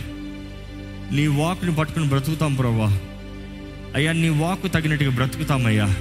[1.12, 3.00] నీ వాకుని పట్టుకుని బ్రతుకుతాం ప్రభా.
[3.94, 5.96] అయ్యా నీ వాకు తగినట్టుగా బ్రతుకుతామయ్యా.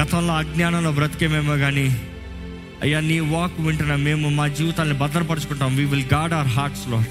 [0.00, 2.02] గతంలో అజ్ఞానంలో బ్రతికేమేమో కానీ
[2.82, 5.76] అయ్యా నీ వాక్ వింటున్న మేము మా జీవితాన్ని భద్రపరుచుకుంటాం.
[5.76, 7.02] వీ విల్ గాడ్ అవర్ హార్ట్స్లో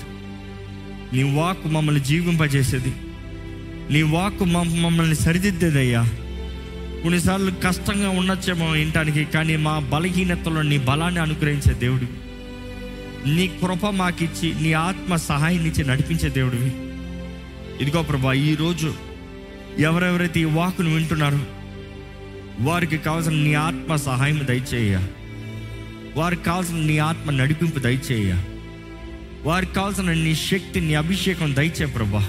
[1.13, 2.93] నీ వాక్ మమ్మల్ని జీవింపజేసేది.
[3.93, 6.09] నీ వాక్ మమ్- మమ్మల్ని సరిదిద్దేదయ్యా.
[7.05, 12.07] కొన్నిసార్లు కష్టంగా ఉండొచ్చేమో వినటానికి కానీ మా బలహీనతలో నీ బలాన్ని అనుగ్రహించే దేవుడు
[13.29, 16.73] నీ కృప మాకిచ్చి నీ ఆత్మ సహాయం నడిపించే దేవుడివి.
[17.81, 18.93] ఇదిగో ప్రభా ఈరోజు
[19.79, 21.39] ఎవరెవరైతే ఈ వాకును వింటున్నారో
[22.59, 24.99] వారికి కావాల్సిన నీ ఆత్మ సహాయం దయచేయ
[26.15, 28.43] వారికి కావాల్సిన నీ ఆత్మ నడిపింపు దయచేయ
[29.43, 32.27] వారికి కావాల్సిన నీ శక్తి నీ అభిషేకం దయచే ప్రభా.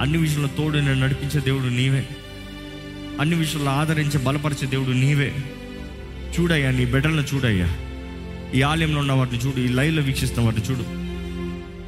[0.00, 2.08] అన్ని విషయంలో తోడు నేను నడిపించే దేవుడు నీవే.
[3.20, 5.34] అన్ని విషయాల్లో ఆదరించే బలపరిచే దేవుడు నీవే.
[6.38, 7.76] చూడయ్యా నీ బిడ్డలను చూడయ్యా.
[8.54, 10.82] ఈ ఆలయంలో ఉన్న వాటిని చూడు ఈ లైవ్లో వీక్షిస్తున్న వాటిని చూడు.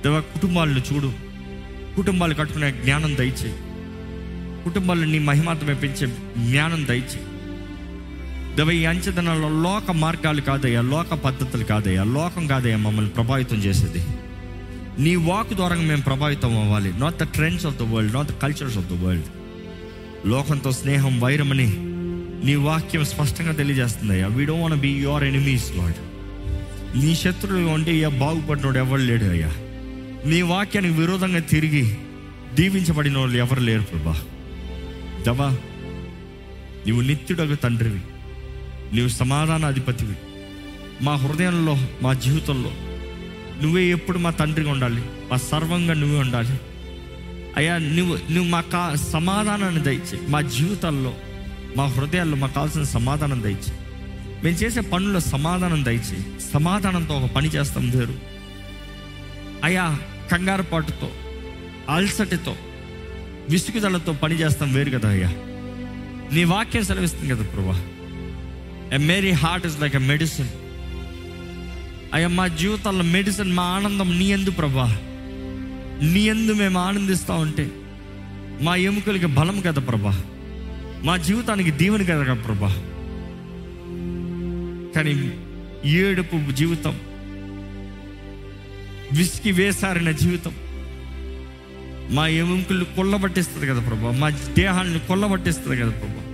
[0.03, 1.31] దేవ కుటుంబాలను చూడు.
[1.97, 3.53] కుటుంబాలు కట్టుకునే జ్ఞానం దయచే
[4.65, 6.07] కుటుంబాలను నీ మహిమాత్మే పెంచే
[6.39, 7.21] జ్ఞానం దయచే
[8.57, 14.07] దేవ ఈ అంచదనాల్లో లోక మార్గాలు కాదయ్యా లోక పద్ధతులు కాదయ్యా లోకం కాదయ్యా మమ్మల్ని ప్రభావితం చేసేది.
[15.03, 16.99] నీ వాక్ ద్వారా మేము ప్రభావితం అవ్వాలి.
[16.99, 19.25] Not the trends of the world not the cultures of the world
[20.27, 21.75] లోకంతో స్నేహం వైరమని
[22.47, 24.27] నీ వాక్యం స్పష్టంగా తెలియజేస్తుందయ్యా.
[24.27, 25.95] We don't want be your enemies lord
[26.99, 29.49] నీ శత్రువులు ఉంటే ఇక బాగుపడినోడు ఎవరు లేడు అయ్యా.
[30.31, 31.97] నీ వాక్యానికి విరోధంగా తిరిగి
[32.55, 34.21] దీవించబడిన వాళ్ళు ఎవరు లేరు ప్రభా.
[35.27, 35.51] దవా
[36.87, 38.01] నీవు నిత్యుడగ తండ్రివి.
[38.93, 40.15] నీవు సమాధాన అధిపతివి
[41.03, 42.71] మా హృదయంలో మా జీవితంలో
[43.63, 45.03] నువ్వే ఎప్పుడు మా తండ్రిగా ఉండాలి.
[45.31, 46.61] మా సర్వంగా నువ్వే ఉండాలి.
[47.57, 50.21] అయ్యా నువ్వు నువ్వు మా కా సమాధానాన్ని దయచే.
[50.29, 51.15] మా జీవితాల్లో
[51.77, 53.79] మా హృదయాల్లో మాకు కావాల్సిన సమాధానం దయచే.
[54.45, 56.41] మేము చేసే పనుల్లో సమాధానం దయచే.
[56.53, 58.15] సమాధానంతో ఒక పని చేస్తాం వేరు
[59.65, 59.99] అయ్యా
[60.33, 61.11] కంగారు పాటుతో
[61.89, 62.57] అల్సటితో
[63.51, 65.29] విసుగుదలతో పని చేస్తాం వేరు కదా అయ్యా.
[66.33, 67.83] నీ వాక్యం సెలవిస్తుంది కదా ప్రభా.
[68.93, 70.49] A merry heart is like a medicine
[72.15, 74.99] అయ్యా మా జీవితాల్లో మెడిసిన్ మా ఆనందం నీ ఎందు ప్రభా.
[76.03, 77.71] నీ ఎందు మేము ఆనందిస్తూ ఉంటే
[78.61, 80.23] మా ఎముకలకి బలం కదా ప్రభా.
[81.05, 82.69] మా జీవితానికి దీవెన కదా ప్రభా.
[84.97, 85.33] కానీ
[85.85, 87.01] ఏడుపు జీవితం
[89.13, 90.53] విసికి వేసారిన జీవితం
[92.11, 94.11] మా ఎముకలు కొల్లబట్టిస్తుంది కదా ప్రభా.
[94.11, 96.27] మా దేహాన్ని కొల్లబట్టిస్తుంది కదా ప్రభా.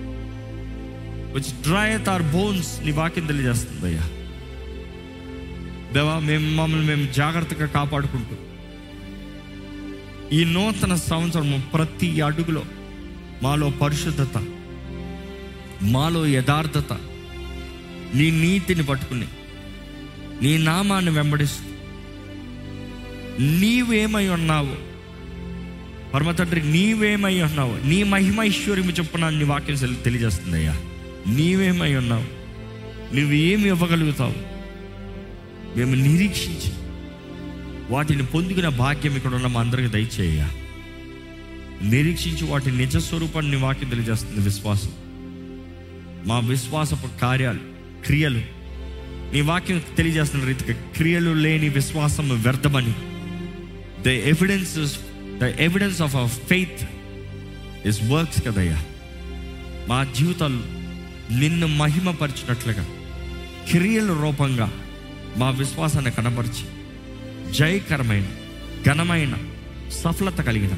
[1.33, 4.03] విచ్ డ్రై ఆర్ బోన్స్ నీ వాక్యం తెలియజేస్తుంది అయ్యా.
[5.93, 8.35] దేవా మేము మమ్మల్ని మేము జాగ్రత్తగా కాపాడుకుంటూ
[10.31, 12.63] ఈ నూతన సంవత్సరం ప్రతి అడుగులో
[13.43, 14.37] మాలో పరిశుద్ధత
[15.81, 16.93] మాలో యథార్థత
[18.15, 19.27] నీ నీతిని పట్టుకుని
[20.41, 21.63] నీ నామాన్ని వెంబడిస్తూ
[23.39, 24.75] నీవేమై ఉన్నావు
[26.13, 30.75] పరమ తండ్రి నీవేమై ఉన్నావు నీ మహిమైశ్వర్యము చొప్పున నీ వాక్యం తెలియజేస్తుంది అయ్యా
[31.27, 32.27] నీవేమై ఉన్నావు
[33.15, 34.35] నువ్వు ఏమి ఇవ్వగలుగుతావు
[35.77, 36.71] మేము నిరీక్షించి.
[37.89, 40.47] వాటిని పొందుకునే భాగ్యం ఇక్కడ ఉన్న మా అందరికి దయచేయ
[41.81, 44.91] నిరీక్షించి వాటి నిజ స్వరూపాన్ని నీ వాక్యం తెలియజేస్తుంది విశ్వాసం.
[46.25, 47.59] మా విశ్వాసపు కార్యాలు
[48.05, 48.41] క్రియలు
[49.33, 52.93] నీ వాక్యం తెలియజేస్తున్న రీతిగా క్రియలు లేని విశ్వాసం వ్యర్థమని.
[54.03, 54.99] The evidence
[55.39, 56.89] the evidence of our faith
[57.87, 58.83] is works కదయ్యా.
[59.87, 60.59] మా జీవితాలు
[61.33, 62.85] నిన్ను మహిమపరిచినట్లుగా
[63.71, 64.71] క్రియల రూపంగా
[65.37, 66.76] మా విశ్వాసాన్ని కనపరిచి
[67.53, 68.23] జయకరమైన
[68.85, 69.35] ఘనమైన
[70.03, 70.71] సఫలత కలిగిన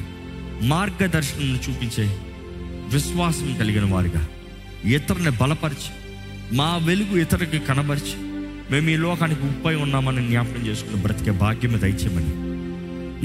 [0.62, 2.04] మార్గదర్శనం చూపించే
[2.88, 4.26] విశ్వాసం కలిగిన వారిగా
[4.84, 5.90] ఇతరుని బలపరిచి
[6.56, 8.16] మా వెలుగు ఇతరుకి కనబరిచి
[8.70, 12.32] మేము ఈ లోకానికి ఉప్పై ఉన్నామని జ్ఞాపకం చేసుకుని బ్రతికే భాగ్యం దయచేయమని.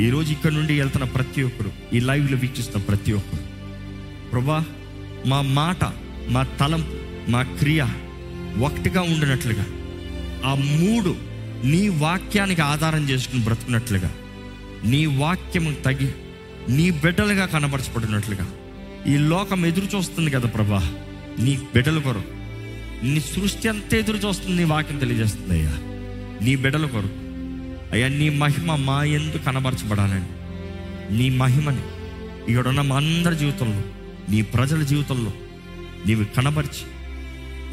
[0.04, 3.44] ఈరోజు ఇక్కడ నుండి వెళ్తున్న ప్రతి ఒక్కరు ఈ లైవ్లో వీక్షిస్తున్న ప్రతి ఒక్కరు
[4.32, 4.64] ప్రభా
[5.26, 5.84] మా మాట
[6.30, 6.96] మా తలంపు
[7.32, 7.86] మా క్రియ
[8.62, 9.66] ఒకటిగా ఉండినట్లుగా
[10.46, 11.16] ఆ మూడు
[11.66, 14.12] నీ వాక్యానికి ఆధారం చేసుకుని బ్రతుకున్నట్లుగా
[14.86, 16.14] నీ వాక్యము తగి
[16.70, 18.48] నీ బిడ్డలుగా కనబరచబడినట్లుగా
[19.08, 20.96] ఈ లోకం ఎదురు చూస్తుంది కదా ప్రభా
[21.40, 22.36] నీ బిడ్డల కొరకు.
[23.06, 25.72] నీ సృష్టి అంతా ఎదురు చూస్తుంది నీ వాక్యం తెలియజేస్తుంది అయ్యా.
[26.46, 27.14] నీ బిడ్డల కొరకు.
[27.92, 30.26] అయ్యా నీ మహిమ మా ఎందు కనబరచబడాలని.
[31.18, 31.82] నీ మహిమని
[32.50, 33.82] ఇక్కడున్న మా అందరి జీవితంలో
[34.30, 35.34] నీ ప్రజల జీవితంలో
[36.06, 36.86] నీవు కనబరిచి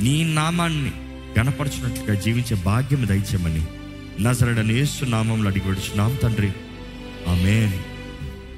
[0.04, 0.92] నీ నామాన్ని
[1.38, 3.66] గణపరచినట్లుగా జీవించే భాగ్యం దయచేయమని
[4.20, 6.50] నజరడని యేసు నామంలో అడిగి నామ తండ్రి.
[7.28, 7.91] ఆమెన్.